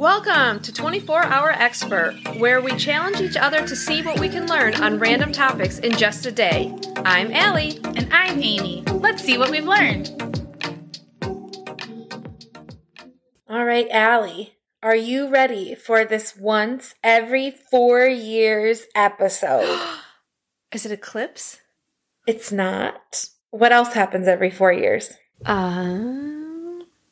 [0.00, 4.46] Welcome to 24 Hour Expert, where we challenge each other to see what we can
[4.46, 6.74] learn on random topics in just a day.
[7.04, 7.78] I'm Allie.
[7.84, 8.80] And I'm Amy.
[8.94, 10.08] Let's see what we've learned.
[13.46, 19.78] All right, Allie, are you ready for this once every four years episode?
[20.72, 21.58] Is it Eclipse?
[22.26, 23.26] it's not.
[23.50, 25.12] What else happens every four years?
[25.44, 26.39] Um,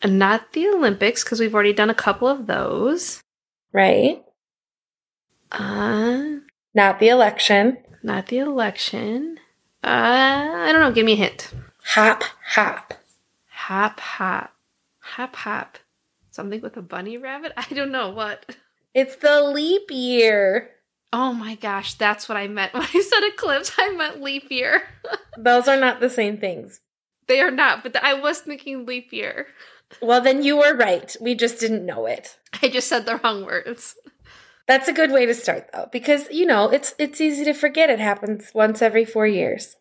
[0.04, 3.20] not the Olympics, because we've already done a couple of those.
[3.72, 4.22] Right?
[5.52, 6.36] Uh,
[6.74, 7.78] Not the election.
[8.02, 9.38] not the election.
[9.82, 10.92] Uh, I don't know.
[10.92, 11.52] Give me a hint.
[11.84, 12.94] Hop, hop.
[13.48, 14.52] Hop, hop.
[15.00, 15.78] Hop, hop.
[16.30, 17.52] Something with a bunny rabbit?
[17.56, 18.44] I don't know what.
[18.94, 20.70] It's the leap year.
[21.12, 22.72] Oh my gosh, that's what I meant.
[22.74, 24.82] When I said eclipse, I meant leap year.
[25.38, 26.80] Those are not the same things.
[27.26, 29.46] They are not, but I was thinking leap year.
[30.02, 31.15] Well, then you were right.
[31.20, 32.36] We just didn't know it.
[32.62, 33.95] I just said the wrong words.
[34.67, 37.89] That's a good way to start though, because you know, it's it's easy to forget
[37.91, 39.77] it happens once every 4 years.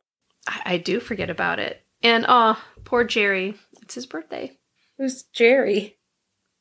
[0.48, 1.82] I, I do forget about it.
[2.02, 3.56] And oh, poor Jerry.
[3.82, 4.58] It's his birthday.
[4.98, 5.98] Who's Jerry?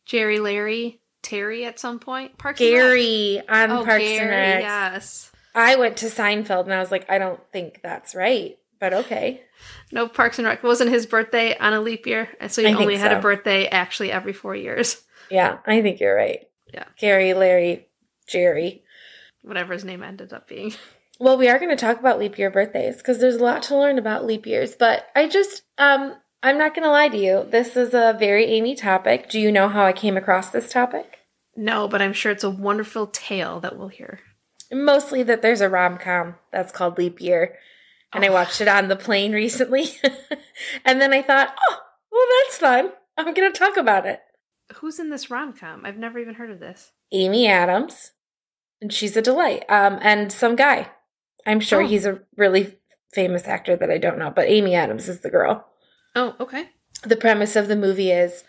[0.07, 2.37] Jerry, Larry, Terry at some point.
[2.39, 2.59] Parks.
[2.59, 4.63] Gary on Oh, Parks Gary, and Rec.
[4.63, 5.31] yes.
[5.55, 9.43] I went to Seinfeld and I was like, I don't think that's right, but okay.
[9.93, 12.75] No, Parks and Rec wasn't his birthday on a leap year, and so he I
[12.75, 13.19] only had so.
[13.19, 15.03] a birthday actually every four years.
[15.31, 16.47] Yeah, I think you're right.
[16.73, 16.85] Yeah.
[16.99, 17.89] Gary, Larry,
[18.29, 18.83] Jerry.
[19.43, 20.73] Whatever his name ended up being.
[21.19, 23.77] Well, we are going to talk about leap year birthdays because there's a lot to
[23.79, 24.75] learn about leap years.
[24.75, 27.47] But I just, um, I'm not going to lie to you.
[27.51, 29.31] This is a very Amy topic.
[29.31, 31.21] Do you know how I came across this topic?
[31.57, 34.21] No, but I'm sure it's a wonderful tale that we'll hear.
[34.71, 37.57] Mostly that there's a rom com that's called Leap Year.
[38.13, 38.33] And I Oh.
[38.33, 39.87] watched it on the plane recently.
[40.85, 41.79] and then I thought, oh,
[42.11, 42.93] well, that's fun.
[43.19, 44.21] I'm going to talk about it.
[44.77, 45.85] Who's in this rom com?
[45.85, 46.93] I've never even heard of this.
[47.13, 48.13] Amy Adams,
[48.81, 49.65] and she's a delight.
[49.69, 50.91] Um, and some guy.
[51.47, 51.87] I'm sure Oh.
[51.87, 52.77] he's a really
[53.13, 55.67] famous actor that I don't know, but Amy Adams is the girl.
[56.15, 56.71] Oh, okay.
[57.05, 58.43] the premise of the movie is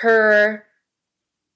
[0.00, 0.66] her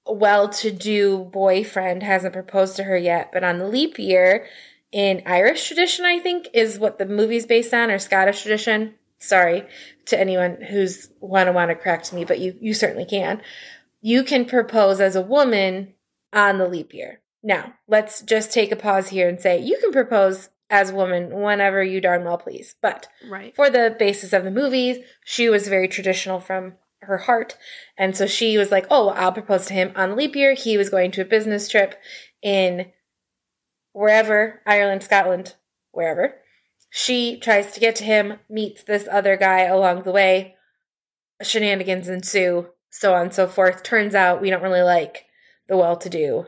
[0.07, 4.45] well-to-do boyfriend hasn't proposed to her yet but on the leap year
[4.91, 9.63] in irish tradition i think is what the movie's based on or scottish tradition sorry
[10.05, 13.41] to anyone who's want to want to correct me but you you certainly can
[14.01, 15.93] you can propose as a woman
[16.33, 19.91] on the leap year now let's just take a pause here and say you can
[19.91, 23.55] propose as a woman whenever you darn well please but Right.
[23.55, 27.57] for the basis of the movies, she was very traditional from her heart.
[27.97, 30.53] And so she was like, oh, well, I'll propose to him on leap year.
[30.53, 31.95] He was going to a business trip
[32.41, 32.91] in
[33.93, 35.55] wherever, Ireland, Scotland,
[35.91, 36.35] wherever.
[36.89, 40.55] She tries to get to him, meets this other guy along the way.
[41.41, 43.83] Shenanigans ensue, so on and so forth.
[43.83, 45.25] Turns out we don't really like
[45.67, 46.47] the well to do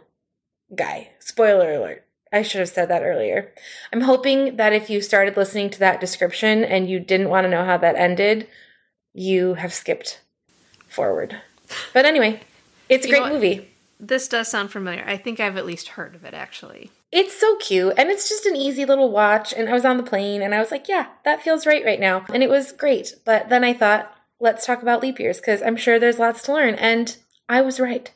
[0.75, 1.11] guy.
[1.19, 2.05] Spoiler alert.
[2.31, 3.53] I should have said that earlier.
[3.91, 7.49] I'm hoping that if you started listening to that description and you didn't want to
[7.49, 8.47] know how that ended,
[9.13, 10.21] you have skipped
[10.87, 11.41] forward.
[11.93, 12.41] But anyway,
[12.87, 13.67] it's a You great movie.
[13.99, 15.03] This does sound familiar.
[15.05, 16.91] I think I've at least heard of it actually.
[17.11, 19.53] It's so cute and it's just an easy little watch.
[19.53, 21.99] And I was on the plane and I was like, yeah, that feels right right
[21.99, 22.25] now.
[22.33, 23.15] And it was great.
[23.25, 26.53] But then I thought, let's talk about leap years because I'm sure there's lots to
[26.53, 26.75] learn.
[26.75, 27.15] And
[27.49, 28.11] I was right.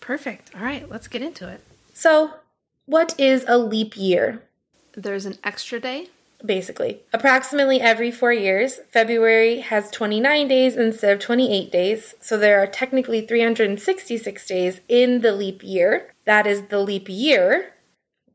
[0.00, 0.54] Perfect.
[0.54, 1.60] All right, let's get into it.
[1.94, 2.34] So,
[2.84, 4.42] what is a leap year?
[4.94, 6.08] There's an extra day.
[6.44, 7.00] basically.
[7.12, 12.14] Approximately every four years, February has 29 days instead of 28 days.
[12.20, 16.12] So there are technically 366 days in the leap year.
[16.26, 17.72] That is the leap year,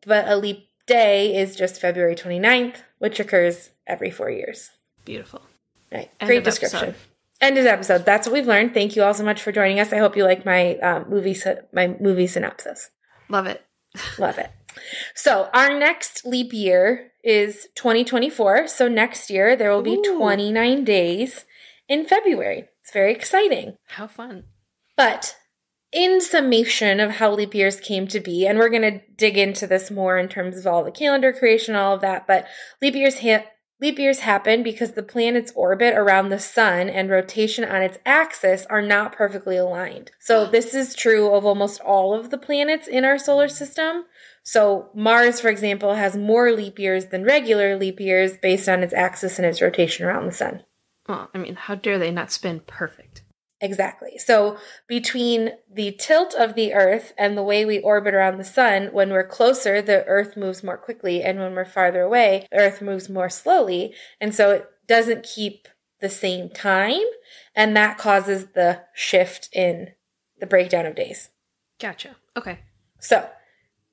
[0.06, 4.70] but a leap day is just February 29th, which occurs every four years.
[5.06, 5.42] Beautiful.
[5.92, 6.10] Right.
[6.20, 6.80] End Great description.
[6.80, 6.96] episode.
[7.42, 8.06] End of episode.
[8.06, 8.74] That's what we've learned.
[8.74, 9.92] Thank you all so much for joining us.
[9.92, 11.36] I hope you like my um, movie
[11.74, 12.92] my movie synopsis.
[13.30, 13.66] Love it.
[14.20, 14.52] Love it.
[15.16, 18.68] So, our next leap year is 2024.
[18.68, 20.18] So, next year there will be Ooh.
[20.18, 21.46] 29 days
[21.90, 22.70] in February.
[22.82, 23.76] It's very exciting.
[23.88, 24.46] How fun.
[24.96, 25.36] But
[25.92, 29.68] in summation of how leap years came to be, and we're going to dig into
[29.68, 32.48] this more in terms of all the calendar creation, all of that, but
[32.82, 33.46] leap years ha-
[33.82, 38.66] leap years happen because the planet's orbit around the sun and rotation on its axis
[38.70, 40.12] are not perfectly aligned.
[40.20, 44.06] So this is true of almost all of the planets in our solar system.
[44.44, 48.94] So Mars, for example, has more leap years than regular leap years based on its
[48.94, 50.64] axis and its rotation around the sun.
[51.08, 53.21] Well, I mean, how dare they not spin perfect?
[53.62, 54.18] Exactly.
[54.18, 58.88] So between the tilt of the Earth and the way we orbit around the sun,
[58.88, 62.82] when we're closer, the Earth moves more quickly, and when we're farther away, the Earth
[62.82, 63.94] moves more slowly.
[64.20, 65.68] And so it doesn't keep
[66.00, 67.06] the same time,
[67.56, 69.92] and that causes the shift in
[70.40, 71.30] the breakdown of days.
[71.80, 72.16] Gotcha.
[72.36, 72.60] Okay.
[73.00, 73.30] So,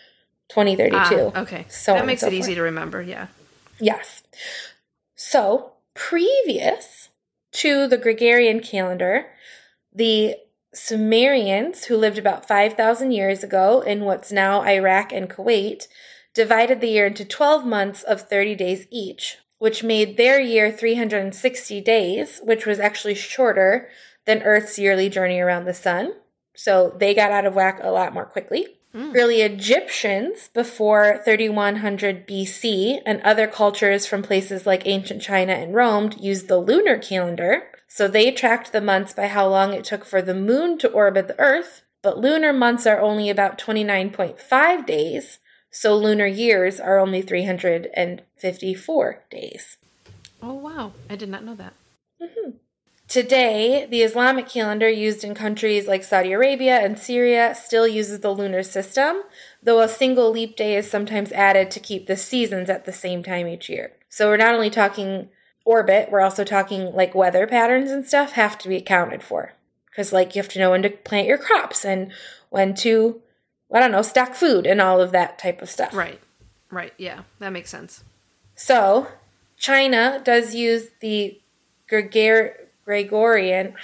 [0.48, 1.32] 2032.
[1.34, 1.66] Ah, okay.
[1.68, 3.02] So that makes so it easy to remember.
[3.02, 3.28] Yeah.
[3.78, 4.22] Yes.
[5.14, 7.10] So, previous
[7.52, 9.26] to the Gregorian calendar,
[9.92, 10.36] the
[10.72, 15.88] Sumerians, who lived about 5,000 years ago in what's now Iraq and Kuwait,
[16.32, 21.80] divided the year into 12 months of 30 days each, which made their year 360
[21.80, 23.88] days, which was actually shorter
[24.26, 26.12] than Earth's yearly journey around the sun.
[26.54, 28.66] So they got out of whack a lot more quickly.
[28.92, 29.12] Hmm.
[29.14, 36.10] Early Egyptians before 3100 BC and other cultures from places like ancient China and Rome
[36.18, 37.68] used the lunar calendar.
[37.92, 41.26] So they tracked the months by how long it took for the moon to orbit
[41.26, 41.82] the Earth.
[42.02, 45.40] But lunar months are only about 29.5 days.
[45.72, 49.76] So lunar years are only 354 days.
[50.40, 51.74] Oh wow, I did not know that.
[52.22, 52.50] Mm-hmm.
[53.08, 58.30] Today, the Islamic calendar used in countries like Saudi Arabia and Syria still uses the
[58.30, 59.22] lunar system,
[59.60, 63.24] though a single leap day is sometimes added to keep the seasons at the same
[63.24, 63.90] time each year.
[64.08, 65.30] So we're not only talking
[65.64, 69.52] orbit, we're also talking like weather patterns and stuff have to be accounted for.
[69.86, 72.12] Because, like, you have to know when to plant your crops and
[72.48, 73.20] when to,
[73.72, 75.92] I don't know, stock food and all of that type of stuff.
[75.94, 76.20] Right.
[76.70, 76.92] Right.
[76.96, 78.04] Yeah, that makes sense.
[78.54, 79.08] So,
[79.56, 81.40] China does use the
[81.88, 83.74] Gregor- Gregorian,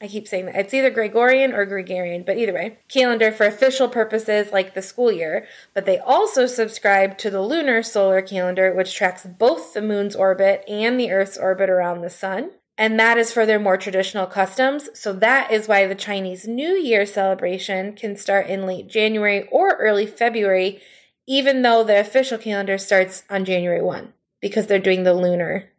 [0.00, 0.54] I keep saying that.
[0.54, 5.10] It's either Gregorian or Gregorian, but either way, calendar for official purposes like the school
[5.10, 5.48] year.
[5.74, 10.62] But they also subscribe to the lunar solar calendar, which tracks both the moon's orbit
[10.68, 12.50] and the Earth's orbit around the sun.
[12.76, 14.88] And that is for their more traditional customs.
[14.94, 19.74] So that is why the Chinese New Year celebration can start in late January or
[19.78, 20.80] early February,
[21.26, 25.70] even though the official calendar starts on January 1, because they're doing the lunar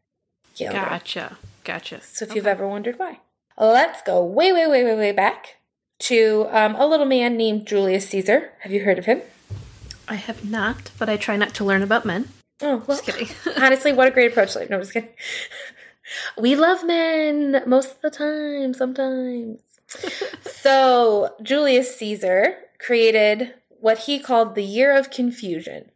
[0.57, 0.89] calendar.
[0.89, 1.37] Gotcha.
[1.63, 2.01] Gotcha.
[2.01, 3.19] So if you've ever wondered why.
[3.59, 5.57] Let's go way, way, way, way, way back
[5.99, 8.51] to um, a little man named Julius Caesar.
[8.61, 9.21] Have you heard of him?
[10.07, 12.29] I have not, but I try not to learn about men.
[12.61, 13.27] Oh, well, Just kidding.
[13.61, 14.69] honestly, what a great approach to life.
[14.69, 15.09] No, I'm just kidding.
[16.39, 19.59] We love men most of the time, sometimes.
[20.41, 25.91] so, Julius Caesar created what he called the Year of Confusion.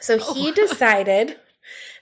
[0.00, 0.54] So, he Oh.
[0.54, 1.36] decided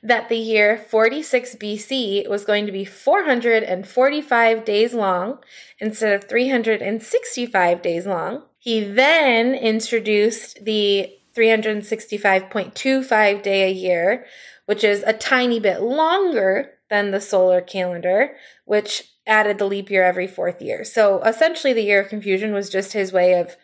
[0.02, 5.38] that the year 46 BC was going to be 445 days long
[5.78, 8.42] instead of 365 days long.
[8.58, 14.26] He then introduced the 365.25 day a year,
[14.66, 20.04] which is a tiny bit longer than the solar calendar, which added the leap year
[20.04, 20.84] every fourth year.
[20.84, 23.56] So essentially, the year of confusion was just his way of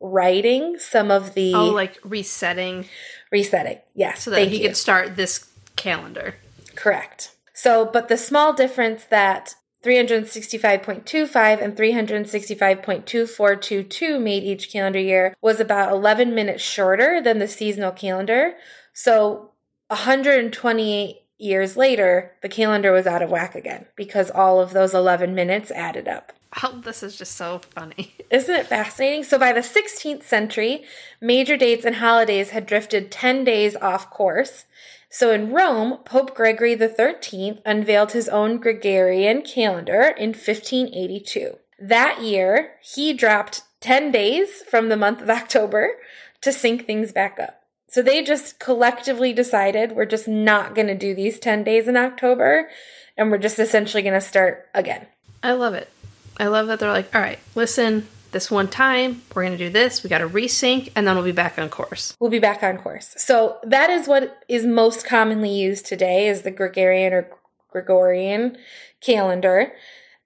[0.00, 2.86] writing some of the Oh, like resetting
[3.30, 3.78] resetting.
[3.94, 4.68] Yes, so that he you.
[4.68, 6.34] could start this calendar.
[6.74, 7.36] Correct.
[7.52, 15.92] So, but the small difference that 365.25 and 365.2422 made each calendar year was about
[15.92, 18.54] 11 minutes shorter than the seasonal calendar.
[18.92, 19.50] So,
[19.88, 25.34] 128 years later, the calendar was out of whack again because all of those 11
[25.34, 26.32] minutes added up.
[26.62, 28.14] Oh, this is just so funny.
[28.30, 29.24] Isn't it fascinating?
[29.24, 30.84] So by the 16th century,
[31.20, 34.66] major dates and holidays had drifted 10 days off course.
[35.08, 41.58] So in Rome, Pope Gregory XIII unveiled his own Gregorian calendar in 1582.
[41.78, 45.96] That year, he dropped 10 days from the month of October
[46.42, 47.61] to sync things back up.
[47.92, 51.96] So they just collectively decided we're just not going to do these 10 days in
[51.98, 52.70] October
[53.18, 55.06] and we're just essentially going to start again.
[55.42, 55.90] I love it.
[56.38, 59.68] I love that they're like, all right, listen, this one time, we're going to do
[59.68, 62.16] this, we got to resync, and then we'll be back on course.
[62.18, 63.14] We'll be back on course.
[63.18, 67.28] So that is what is most commonly used today is the Gregorian or
[67.70, 68.56] Gregorian
[69.02, 69.74] calendar.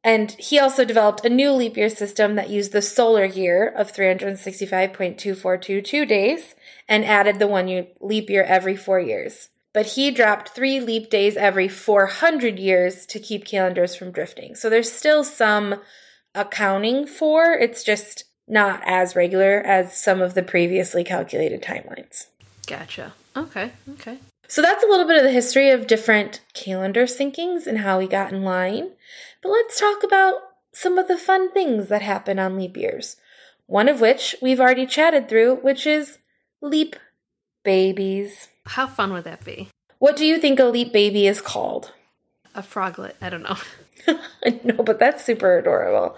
[0.07, 3.93] And he also developed a new leap year system that used the solar year of
[3.93, 6.55] 365.2422 days
[6.89, 9.49] and added the one year leap year every four years.
[9.73, 14.55] But he dropped three leap days every 400 years to keep calendars from drifting.
[14.55, 15.81] So there's still some
[16.37, 22.27] accounting for, it's just not as regular as some of the previously calculated timelines.
[22.69, 23.13] Gotcha.
[23.37, 23.73] Okay.
[23.95, 24.19] Okay.
[24.47, 28.07] So that's a little bit of the history of different calendar syncings and how we
[28.07, 28.93] got in line.
[29.47, 30.41] But let's talk about
[30.73, 33.15] some of the fun things that happen on leap years.
[33.67, 36.19] One of which we've already chatted through, which is
[36.61, 36.97] leap
[37.63, 38.49] babies.
[38.67, 39.69] How fun would that be?
[40.01, 41.93] What do you think a leap baby is called?
[42.57, 43.15] A froglet.
[43.21, 43.57] I don't know.
[44.65, 46.17] no, but that's super adorable.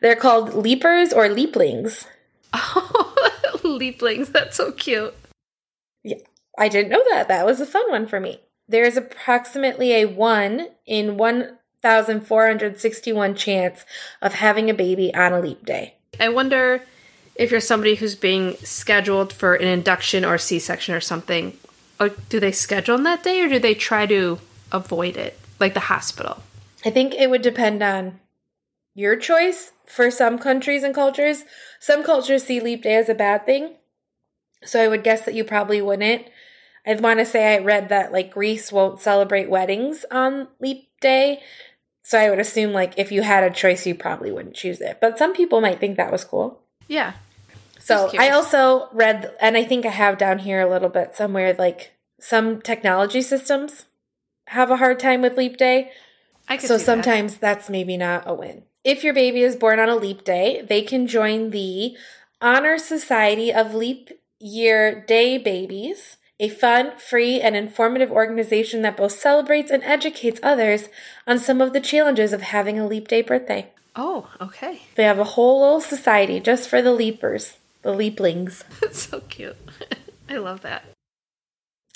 [0.00, 2.06] They're called leapers or leaplings.
[2.52, 3.14] Oh,
[3.64, 4.28] leaplings.
[4.28, 5.14] That's so cute.
[6.04, 6.18] Yeah,
[6.56, 7.26] I didn't know that.
[7.26, 8.42] That was a fun one for me.
[8.68, 11.16] There is approximately a 1 in
[11.82, 13.84] 1,461 chance
[14.20, 15.94] of having a baby on a leap day.
[16.18, 16.82] I wonder
[17.34, 21.56] if you're somebody who's being scheduled for an induction or C section or something,
[21.98, 24.38] like, do they schedule on that day or do they try to
[24.72, 26.42] avoid it, like the hospital?
[26.84, 28.20] I think it would depend on
[28.94, 31.44] your choice for some countries and cultures.
[31.78, 33.76] Some cultures see leap day as a bad thing.
[34.64, 36.26] So I would guess that you probably wouldn't.
[36.86, 41.40] I want to say I read that like Greece won't celebrate weddings on leap day.
[42.02, 44.98] So I would assume like if you had a choice, you probably wouldn't choose it.
[45.00, 46.60] But some people might think that was cool.
[46.88, 47.14] Yeah.
[47.78, 51.54] So I also read, and I think I have down here a little bit somewhere,
[51.54, 53.86] like some technology systems
[54.48, 55.90] have a hard time with leap day.
[56.48, 56.84] I could so see that.
[56.84, 58.64] sometimes that's maybe not a win.
[58.84, 61.96] If your baby is born on a leap day, they can join the
[62.40, 69.12] Honor Society of Leap Year Day Babies, a fun, free, and informative organization that both
[69.12, 70.88] celebrates and educates others
[71.26, 73.70] on some of the challenges of having a leap day birthday.
[73.94, 74.80] Oh, okay.
[74.96, 78.64] They have a whole little society just for the leapers, the leaplings.
[78.80, 79.56] That's so cute.
[80.28, 80.84] I love that.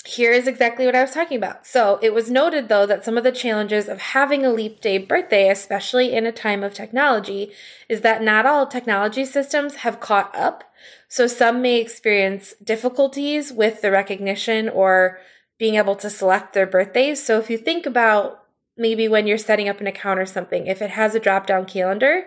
[0.05, 1.65] Here is exactly what I was talking about.
[1.65, 4.99] So, it was noted though that some of the challenges of having a leap day
[4.99, 7.51] birthday, especially in a time of technology,
[7.89, 10.63] is that not all technology systems have caught up.
[11.07, 15.19] So, some may experience difficulties with the recognition or
[15.57, 17.25] being able to select their birthdays.
[17.25, 18.43] So, if you think about
[18.77, 21.65] maybe when you're setting up an account or something, if it has a drop down
[21.65, 22.25] calendar,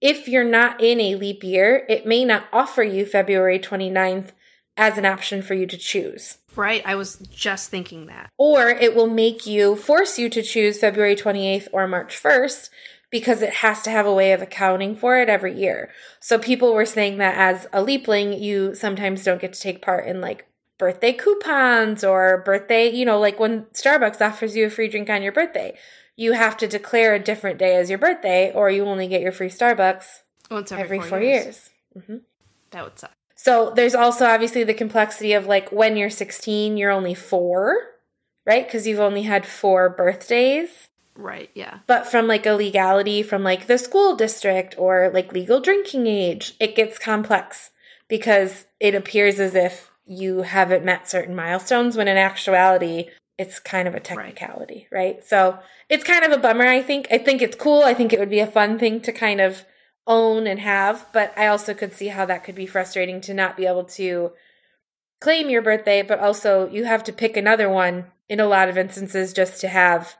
[0.00, 4.30] if you're not in a leap year, it may not offer you February 29th
[4.80, 6.38] as an option for you to choose.
[6.56, 6.82] Right.
[6.86, 8.30] I was just thinking that.
[8.38, 12.70] Or it will make you force you to choose February 28th or March 1st
[13.10, 15.90] because it has to have a way of accounting for it every year.
[16.18, 20.06] So people were saying that as a leapling, you sometimes don't get to take part
[20.06, 20.46] in like
[20.78, 25.22] birthday coupons or birthday, you know, like when Starbucks offers you a free drink on
[25.22, 25.76] your birthday,
[26.16, 29.32] you have to declare a different day as your birthday or you only get your
[29.32, 31.44] free Starbucks Once every, every, four, four, years.
[31.44, 31.70] years.
[32.06, 32.16] hmm
[32.70, 33.12] That would suck.
[33.42, 37.74] So there's also obviously the complexity of like when you're 16, you're only four,
[38.44, 38.66] right?
[38.66, 40.90] Because you've only had four birthdays.
[41.16, 41.48] Right.
[41.54, 41.78] Yeah.
[41.86, 46.52] But from like a legality from like the school district or like legal drinking age,
[46.60, 47.70] it gets complex
[48.08, 53.88] because it appears as if you haven't met certain milestones when in actuality, it's kind
[53.88, 55.24] of a technicality, right?
[55.24, 57.08] So it's kind of a bummer, I think.
[57.10, 57.84] I think it's cool.
[57.84, 59.64] I think it would be a fun thing to kind of
[60.10, 63.56] own and have, but I also could see how that could be frustrating to not
[63.56, 64.32] be able to
[65.20, 68.76] claim your birthday, but also you have to pick another one in a lot of
[68.76, 70.16] instances just to have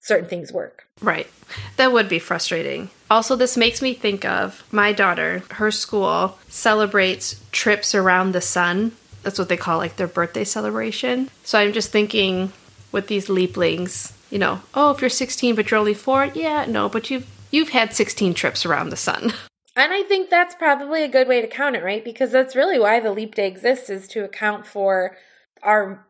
[0.00, 0.86] certain things work.
[1.00, 1.28] Right.
[1.76, 2.90] That would be frustrating.
[3.10, 5.42] Also, this makes me think of my daughter.
[5.52, 8.92] Her school celebrates trips around the sun.
[9.22, 11.30] That's what they call like their birthday celebration.
[11.44, 12.52] So I'm just thinking
[12.90, 16.88] with these leaplings, you know, oh, if you're 16 but you're only 4, yeah, no,
[16.88, 19.32] but you've you've had 16 trips around the sun.
[19.74, 22.04] And I think that's probably a good way to count it, right?
[22.04, 25.16] Because that's really why the leap day exists is to account for
[25.62, 26.06] our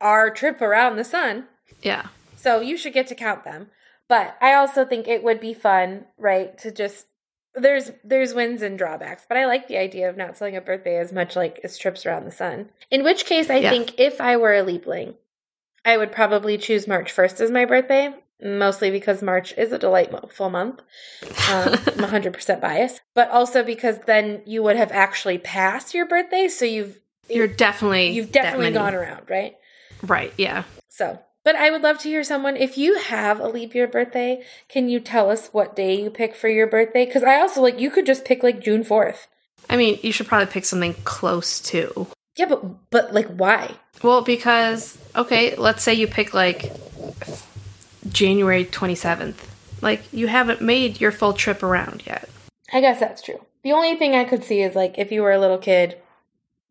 [0.00, 1.46] our trip around the sun.
[1.82, 2.06] Yeah.
[2.36, 3.70] So you should get to count them.
[4.08, 7.06] But I also think it would be fun, right, to just
[7.56, 10.96] there's there's wins and drawbacks, but I like the idea of not selling a birthday
[10.98, 12.68] as much like as trips around the sun.
[12.92, 13.70] In which case I Yeah.
[13.70, 15.14] think if I were a leapling,
[15.84, 20.50] I would probably choose March 1st as my birthday, mostly because March is a delightful
[20.50, 20.80] month.
[21.22, 21.32] Um,
[21.72, 26.64] I'm 100% biased, but also because then you would have actually passed your birthday, so
[26.64, 29.54] you've You're definitely you've definitely gone around, right?
[30.02, 30.64] Right, yeah.
[30.88, 34.42] So But I would love to hear someone, if you have a leap year birthday,
[34.68, 37.06] can you tell us what day you pick for your birthday?
[37.06, 39.26] Because I also like, you could just pick like June 4th.
[39.70, 42.06] I mean, you should probably pick something close to.
[42.36, 43.76] Yeah, but, but like, why?
[44.02, 46.70] Well, because, okay, let's say you pick like
[48.10, 49.36] January 27th.
[49.80, 52.28] Like, you haven't made your full trip around yet.
[52.72, 53.44] I guess that's true.
[53.62, 55.98] The only thing I could see is like if you were a little kid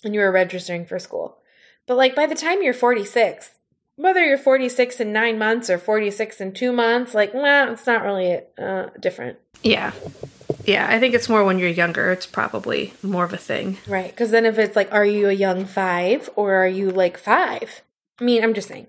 [0.03, 1.37] and you were registering for school.
[1.87, 3.51] But like by the time you're 46,
[3.95, 8.03] whether you're 46 in nine months or 46 in two months, like, nah, it's not
[8.03, 9.37] really uh, different.
[9.61, 9.91] Yeah.
[10.65, 12.11] Yeah, I think it's more when you're younger.
[12.11, 13.77] It's probably more of a thing.
[13.87, 14.09] Right.
[14.09, 17.81] Because then if it's like, are you a young five or are you like five?
[18.23, 18.87] I mean, I'm just saying.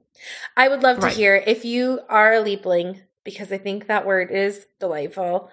[0.57, 1.17] I would love to Right.
[1.17, 5.51] hear if you are a leapling, because I think that word is delightful.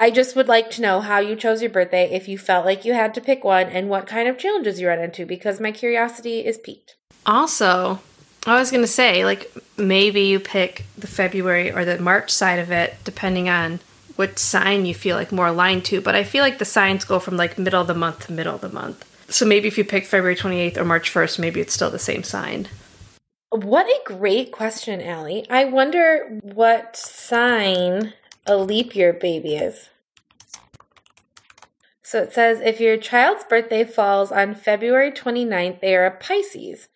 [0.00, 2.84] I just would like to know how you chose your birthday, if you felt like
[2.84, 5.70] you had to pick one, and what kind of challenges you ran into, because my
[5.70, 6.96] curiosity is piqued.
[7.24, 8.00] Also,
[8.48, 12.58] I was going to say, like, maybe you pick the February or the March side
[12.58, 13.78] of it, depending on
[14.16, 16.00] what sign you feel like more aligned to.
[16.00, 18.56] But I feel like the signs go from like middle of the month to middle
[18.56, 19.06] of the month.
[19.28, 22.22] So maybe if you pick February 28th or March 1st, maybe it's still the same
[22.22, 22.68] sign.
[23.50, 25.46] What a great question, Allie.
[25.50, 28.14] I wonder what sign
[28.46, 29.88] a leap year baby is.
[32.02, 36.88] So it says if your child's birthday falls on February 29th, they are a Pisces,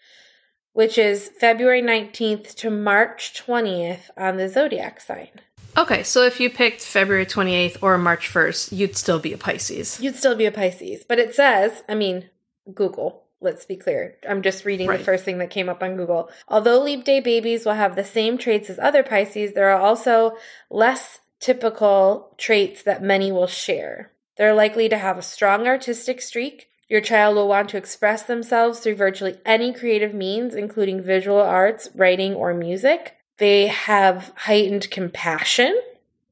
[0.72, 5.30] which is February 19th to March 20th on the zodiac sign.
[5.76, 10.00] Okay, so if you picked February 28th or March 1st, you'd still be a Pisces.
[10.00, 11.04] You'd still be a Pisces.
[11.06, 12.30] But it says, I mean,
[12.74, 14.16] Google, let's be clear.
[14.26, 14.98] I'm just reading Right.
[14.98, 16.30] the first thing that came up on Google.
[16.48, 20.38] Although leap day babies will have the same traits as other Pisces, there are also
[20.70, 24.10] less typical traits that many will share.
[24.38, 26.68] They're likely to have a strong artistic streak.
[26.88, 31.90] Your child will want to express themselves through virtually any creative means, including visual arts,
[31.94, 33.16] writing, or music.
[33.38, 35.78] They have heightened compassion.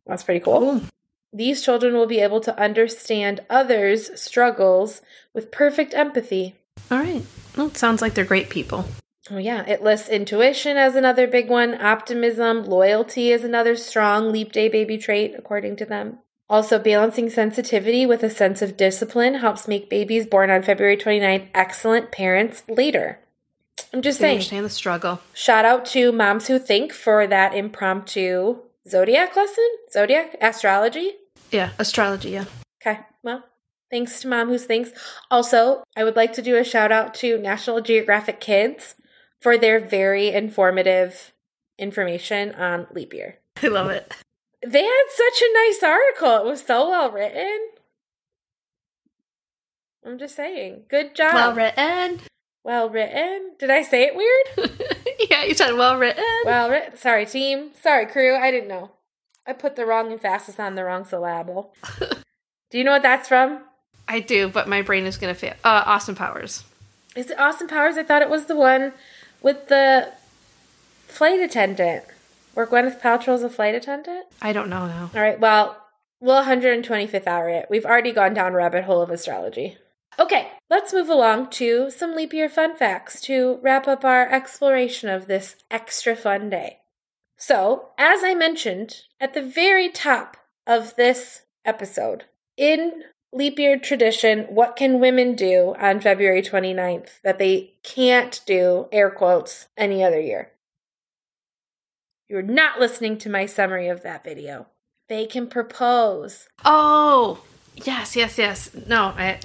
[0.07, 0.83] That's pretty cool.
[1.33, 5.03] These children will be able to understand others' struggles
[5.33, 6.55] with perfect empathy.
[6.91, 7.23] All right.
[7.57, 8.85] Well, it sounds like they're great people.
[9.31, 9.65] Oh, yeah.
[9.67, 14.99] It lists intuition as another big one, optimism, loyalty is another strong leap day baby
[14.99, 16.19] trait, according to them.
[16.49, 21.49] Also, balancing sensitivity with a sense of discipline helps make babies born on February 29th
[21.55, 23.19] excellent parents later.
[23.93, 24.37] I'm just saying.
[24.37, 25.21] understand the struggle.
[25.35, 28.59] Shout out to Moms Who Think for that impromptu
[28.89, 31.13] zodiac lesson, zodiac astrology.
[31.51, 32.45] Yeah, astrology, yeah.
[32.83, 33.01] Okay.
[33.23, 33.45] Well,
[33.91, 34.91] thanks to Mom Who Thinks.
[35.31, 38.97] Also, I would like to do a shout out to National Geographic Kids
[39.41, 41.33] for their very informative
[41.79, 43.39] information on leap year.
[43.63, 44.13] I love it.
[44.67, 46.39] They had such a nice article.
[46.39, 47.69] It was so well written.
[50.07, 50.85] I'm just saying.
[50.89, 51.35] Good job.
[51.35, 52.21] Well written.
[52.65, 53.53] Well written.
[53.59, 54.73] Did I say it weird?
[55.31, 56.25] yeah, you said well written.
[56.47, 56.97] well written.
[56.97, 57.71] Sorry, team.
[57.81, 58.35] Sorry, crew.
[58.35, 58.93] I didn't know.
[59.47, 61.75] I put the wrong emphasis on the wrong syllable.
[62.71, 63.61] Do you know what that's from?
[64.09, 65.55] I do, but my brain is going to fail.
[65.63, 66.65] Uh, Austin Powers.
[67.15, 67.97] Is it Austin Powers?
[67.97, 68.93] I thought it was the one
[69.41, 70.13] with the
[71.07, 72.05] flight attendant.
[72.55, 74.27] Where Gwyneth Paltrow's a flight attendant?
[74.43, 75.11] I don't know now.
[75.15, 75.87] All right, well,
[76.21, 77.67] we'll 125th hour it.
[77.71, 79.79] We've already gone down rabbit hole of astrology.
[80.19, 85.09] Okay, let's move along to some leap year fun facts to wrap up our exploration
[85.09, 86.79] of this extra fun day.
[87.37, 92.25] So, as I mentioned at the very top of this episode,
[92.57, 98.89] in leap year tradition, what can women do on February 29th that they can't do,
[98.93, 100.53] air quotes, any other year?
[102.29, 104.69] You're not listening to my summary of that video.
[105.09, 106.49] They can propose.
[106.65, 107.43] Oh,
[107.75, 108.71] yes, yes, yes.
[108.87, 109.41] No, I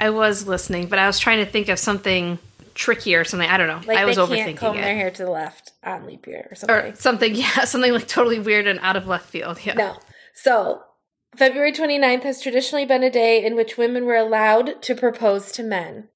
[0.00, 2.38] I was listening, but I was trying to think of something
[2.74, 3.48] tricky or something.
[3.48, 3.80] I don't know.
[3.86, 4.82] Like I was they can't comb it.
[4.82, 6.92] their hair to the left on leap year or something.
[6.92, 9.58] or something, yeah, something like totally weird and out of left field.
[9.64, 9.74] Yeah.
[9.74, 9.96] No.
[10.34, 10.82] So,
[11.36, 15.62] February 29th has traditionally been a day in which women were allowed to propose to
[15.62, 16.08] men.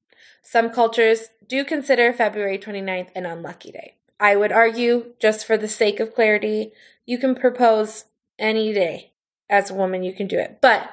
[0.42, 3.96] Some cultures do consider February 29th an unlucky day.
[4.18, 6.72] I would argue, just for the sake of clarity,
[7.04, 8.04] you can propose
[8.38, 9.12] any day.
[9.50, 10.58] As a woman, you can do it.
[10.62, 10.88] But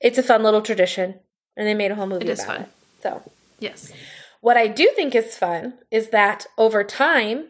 [0.00, 1.20] it's a fun little tradition,
[1.58, 2.62] and they made a whole movie It is about fun.
[2.62, 2.68] it.
[3.02, 3.22] So,
[3.58, 3.92] Yes.
[4.40, 7.48] what I do think is fun is that over time,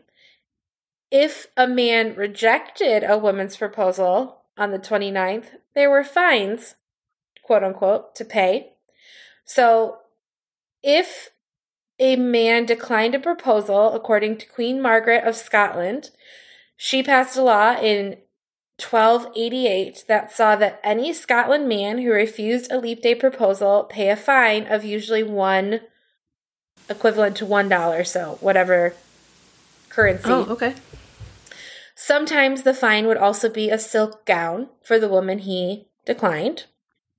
[1.11, 6.75] if a man rejected a woman's proposal on the 29th, there were fines,
[7.43, 8.73] quote unquote, to pay.
[9.45, 9.99] So
[10.83, 11.31] if
[11.99, 16.11] a man declined a proposal, according to Queen Margaret of Scotland,
[16.77, 18.19] she passed a law in
[18.81, 24.17] 1288 that saw that any Scotland man who refused a leap day proposal pay a
[24.17, 25.81] fine of usually one
[26.89, 28.95] equivalent to one dollar, so whatever
[29.89, 30.31] currency.
[30.31, 30.75] Oh, okay.
[31.97, 36.67] Sometimes the fine would also be a silk gown for the woman he declined.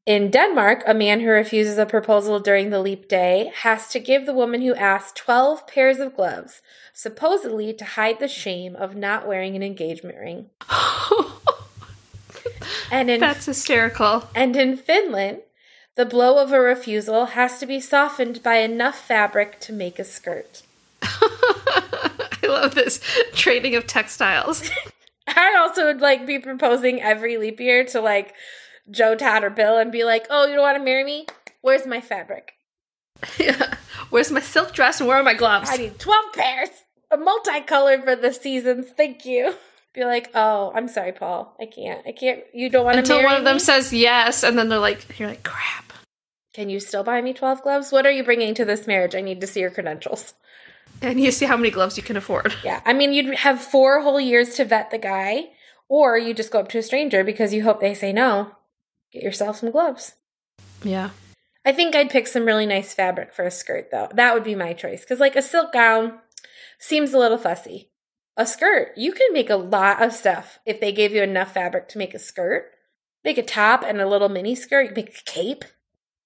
[0.05, 4.25] In Denmark, a man who refuses a proposal during the leap day has to give
[4.25, 6.61] the woman who asked 12 pairs of gloves,
[6.93, 10.49] supposedly to hide the shame of not wearing an engagement ring.
[12.91, 14.29] And in That's hysterical.
[14.35, 15.39] and in Finland,
[15.95, 20.03] the blow of a refusal has to be softened by enough fabric to make a
[20.03, 20.61] skirt.
[21.01, 23.01] I love this
[23.33, 24.69] trading of textiles.
[25.27, 28.33] I also would like be proposing every leap year to like
[28.89, 31.27] Joe, Todd, or Bill and be like, "Oh, you don't want to marry me?
[31.61, 32.53] Where's my fabric?
[33.37, 33.75] yeah.
[34.09, 35.69] Where's my silk dress and where are my gloves?
[35.71, 36.69] I need twelve pairs,
[37.11, 38.87] a multicolored for the seasons.
[38.95, 39.55] Thank you."
[39.93, 41.55] Be like, "Oh, I'm sorry, Paul.
[41.59, 42.05] I can't.
[42.07, 42.41] I can't.
[42.53, 43.59] You don't want to Until one of them me?
[43.59, 45.93] says yes, and then they're like, you're like, crap.
[46.53, 47.91] Can you still buy me twelve gloves?
[47.91, 49.15] What are you bringing to this marriage?
[49.15, 50.33] I need to see your credentials."
[51.01, 52.53] And you see how many gloves you can afford.
[52.63, 55.51] Yeah, I mean, you'd have four whole years to vet the guy,
[55.87, 58.51] or you just go up to a stranger because you hope they say no.
[59.13, 60.15] Get yourself some gloves.
[60.83, 61.11] Yeah.
[61.65, 64.09] I think I'd pick some really nice fabric for a skirt, though.
[64.13, 65.01] That would be my choice.
[65.01, 66.19] Because, like, a silk gown
[66.79, 67.91] seems a little fussy.
[68.39, 71.89] A skirt, you can make a lot of stuff if they gave you enough fabric
[71.89, 72.71] to make a skirt.
[73.21, 74.87] Make a top and a little mini skirt.
[74.87, 75.65] You make a cape.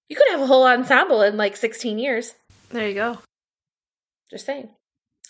[0.09, 2.35] You could have a whole ensemble in like 16 years.
[2.69, 3.17] There you go.
[4.29, 4.69] Just saying.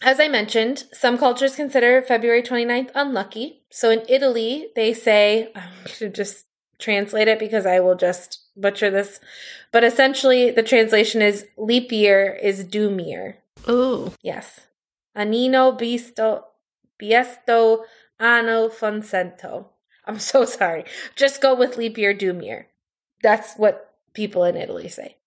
[0.02, 3.64] As I mentioned, some cultures consider February 29th unlucky.
[3.70, 6.48] So in Italy, they say, I'm um, going to just
[6.80, 9.22] translate it because I will just butcher this.
[9.72, 13.38] But essentially, the translation is leap year is doom year.
[13.70, 14.12] Ooh.
[14.22, 14.60] Yes.
[15.16, 16.44] Anino bisto,
[17.04, 17.84] biesto
[18.20, 19.68] anno foncento.
[20.06, 20.86] I'm so sorry.
[21.16, 22.68] Just go with leap year, doom year.
[23.22, 25.18] That's what people in Italy say.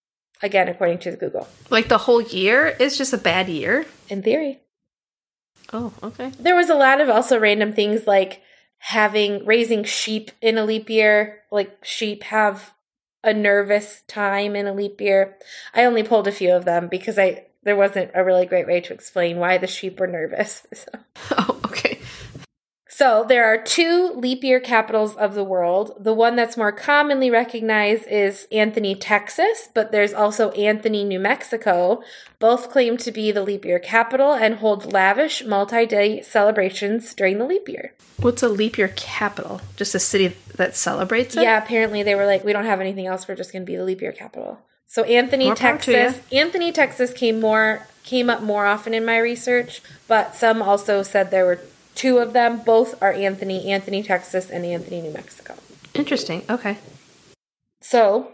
[0.43, 1.49] Again, according to Google.
[1.71, 3.87] Like the whole year is just a bad year?
[4.09, 4.61] In theory.
[5.73, 6.31] Oh, okay.
[6.39, 8.43] There was a lot of also random things like
[8.79, 12.75] having raising sheep in a leap year, like sheep have
[13.25, 15.37] a nervous time in a leap year.
[15.75, 18.81] I only pulled a few of them because I there wasn't a really great way
[18.81, 20.67] to explain why the sheep were nervous.
[20.75, 20.91] So,
[21.33, 21.56] Oh.
[22.97, 25.93] So there are two leap year capitals of the world.
[26.01, 32.03] The one that's more commonly recognized is Anthony, Texas, but there's also Anthony, New Mexico.
[32.39, 37.45] Both claim to be the leap year capital and hold lavish multi-day celebrations during the
[37.45, 37.93] leap year.
[38.17, 39.61] What's a leap year capital?
[39.77, 41.43] Just a city that celebrates it?
[41.43, 43.29] Yeah, apparently they were like, we don't have anything else.
[43.29, 44.59] We're just going to be the leap year capital.
[44.87, 49.83] So Anthony, More Texas, Anthony, Texas came more came up more often in my research,
[50.09, 51.61] but some also said there were
[51.97, 52.63] two of them.
[52.65, 55.57] Both are Anthony, Anthony, Texas, and Anthony, New Mexico.
[55.95, 56.45] Interesting.
[56.49, 56.79] Okay.
[57.81, 58.33] So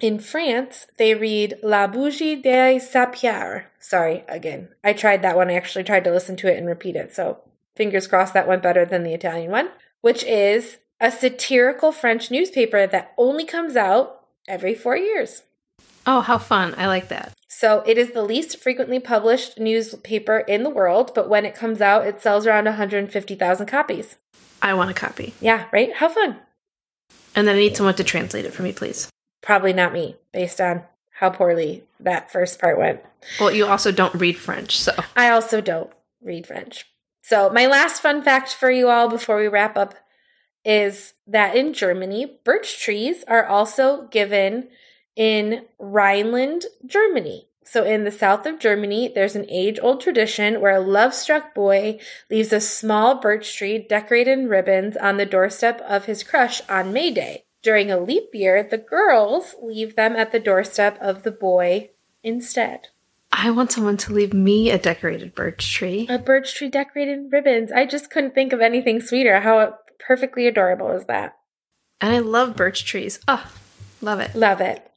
[0.00, 3.64] in France, they read La Bougie des Sapières.
[3.78, 5.50] Sorry, again, I tried that one.
[5.50, 7.14] I actually tried to listen to it and repeat it.
[7.14, 7.40] So
[7.74, 9.68] fingers crossed that went better than the Italian one,
[10.00, 15.42] which is a satirical French newspaper that only comes out every four years.
[16.06, 16.74] Oh, how fun.
[16.76, 17.32] I like that.
[17.56, 21.80] So it is the least frequently published newspaper in the world, but when it comes
[21.80, 24.16] out, it sells around 150,000 copies.
[24.60, 25.34] I want a copy.
[25.40, 25.94] Yeah, right?
[25.94, 26.40] How fun.
[27.36, 29.08] And then I need someone to translate it for me, please.
[29.40, 33.02] Probably not me, based on how poorly that first part went.
[33.38, 34.92] Well, you also don't read French, so.
[35.14, 36.86] I also don't read French.
[37.22, 39.94] So, my last fun fact for you all before we wrap up
[40.64, 44.70] is that in Germany, birch trees are also given
[45.16, 47.48] in Rhineland, Germany.
[47.66, 51.54] So, in the south of Germany, there's an age old tradition where a love struck
[51.54, 51.98] boy
[52.30, 56.92] leaves a small birch tree decorated in ribbons on the doorstep of his crush on
[56.92, 57.44] May Day.
[57.62, 61.90] During a leap year, the girls leave them at the doorstep of the boy
[62.22, 62.88] instead.
[63.32, 66.06] I want someone to leave me a decorated birch tree.
[66.10, 67.72] A birch tree decorated in ribbons.
[67.72, 69.40] I just couldn't think of anything sweeter.
[69.40, 71.36] How perfectly adorable is that?
[72.00, 73.18] And I love birch trees.
[73.26, 73.50] Oh,
[74.02, 74.34] love it.
[74.36, 74.90] Love it.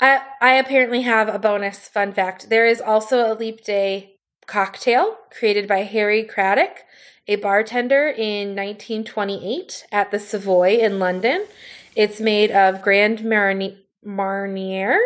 [0.00, 2.48] I I apparently have a bonus fun fact.
[2.48, 6.84] There is also a leap day cocktail created by Harry Craddock,
[7.28, 11.46] a bartender in 1928 at the Savoy in London.
[11.94, 14.98] It's made of Grand Marni- Marnier.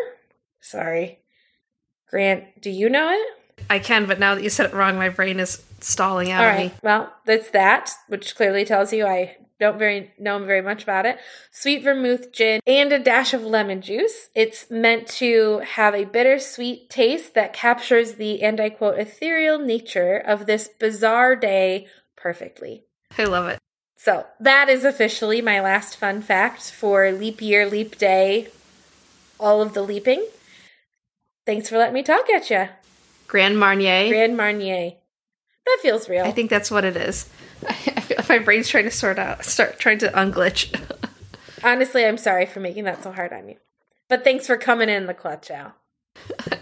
[0.60, 1.20] Sorry.
[2.08, 3.64] Grant, do you know it?
[3.68, 6.50] I can, but now that you said it wrong, my brain is stalling out All
[6.50, 6.72] on me.
[6.82, 11.18] Well, that's that, which clearly tells you I don't very know very much about it.
[11.50, 14.28] Sweet vermouth gin and a dash of lemon juice.
[14.34, 20.18] It's meant to have a bittersweet taste that captures the and I quote ethereal nature
[20.18, 22.84] of this bizarre day perfectly.
[23.18, 23.58] I love it.
[23.96, 28.48] So that is officially my last fun fact for leap year, leap day,
[29.40, 30.26] all of the leaping.
[31.46, 32.68] Thanks for letting me talk at you.
[33.26, 34.08] Grand Marnier.
[34.08, 34.92] Grand Marnier.
[35.64, 36.24] That feels real.
[36.24, 37.28] I think that's what it is.
[38.36, 40.74] I feel like my brain's trying to sort out, start trying to unglitch.
[41.64, 43.56] Honestly, I'm sorry for making that so hard on you.
[44.08, 45.74] But thanks for coming in the clutch, Al.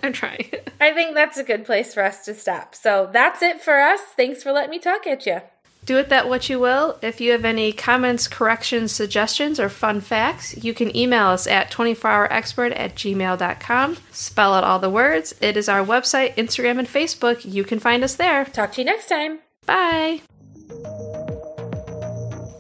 [0.02, 0.50] I'm trying.
[0.80, 2.74] I think that's a good place for us to stop.
[2.74, 4.00] So that's it for us.
[4.16, 5.40] Thanks for letting me talk at you.
[5.84, 6.98] Do with that what you will.
[7.02, 11.70] If you have any comments, corrections, suggestions, or fun facts, you can email us at
[11.70, 13.96] 24hourexpert at gmail.com.
[14.10, 15.34] Spell out all the words.
[15.42, 17.44] It is our website, Instagram, and Facebook.
[17.44, 18.46] You can find us there.
[18.46, 19.40] Talk to you next time.
[19.66, 20.22] Bye.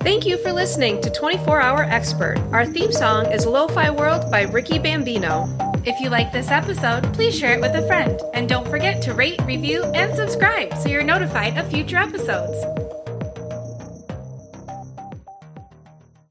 [0.04, 2.36] Thank you for listening to 24 Hour Expert.
[2.52, 5.48] Our theme song is Lo-Fi World by Ricky Bambino.
[5.86, 8.20] If you like this episode, please share it with a friend.
[8.34, 12.54] And don't forget to rate, review, and subscribe so you're notified of future episodes.